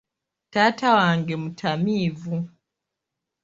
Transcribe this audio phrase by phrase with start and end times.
[0.51, 2.35] Taata wange mutamiivu.